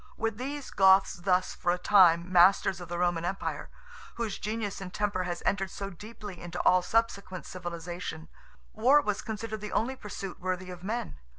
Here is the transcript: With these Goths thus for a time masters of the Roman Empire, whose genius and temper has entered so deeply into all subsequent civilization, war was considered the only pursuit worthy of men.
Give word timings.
With 0.17 0.39
these 0.39 0.71
Goths 0.71 1.13
thus 1.13 1.53
for 1.53 1.71
a 1.71 1.77
time 1.77 2.31
masters 2.31 2.81
of 2.81 2.89
the 2.89 2.97
Roman 2.97 3.23
Empire, 3.23 3.69
whose 4.15 4.39
genius 4.39 4.81
and 4.81 4.91
temper 4.91 5.25
has 5.25 5.43
entered 5.45 5.69
so 5.69 5.91
deeply 5.91 6.41
into 6.41 6.59
all 6.61 6.81
subsequent 6.81 7.45
civilization, 7.45 8.27
war 8.73 8.99
was 9.01 9.21
considered 9.21 9.61
the 9.61 9.71
only 9.71 9.95
pursuit 9.95 10.39
worthy 10.39 10.71
of 10.71 10.81
men. 10.83 11.19